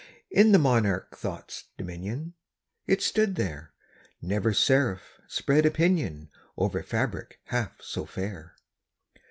In 0.31 0.51
the 0.51 0.57
monarch 0.57 1.15
Thought's 1.15 1.65
dominion 1.77 2.33
It 2.87 3.03
stood 3.03 3.35
there! 3.35 3.71
Never 4.19 4.51
seraph 4.51 5.21
spread 5.27 5.63
a 5.63 5.69
pinion 5.69 6.31
Over 6.57 6.81
fabric 6.81 7.39
half 7.43 7.79
so 7.83 8.07
fair! 8.07 8.55